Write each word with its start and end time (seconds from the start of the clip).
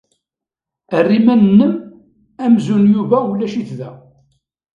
Err 0.97 1.07
iman-nnem 1.19 1.73
amzun 2.43 2.85
Yuba 2.93 3.17
ulac-it 3.31 3.71
da. 3.79 3.91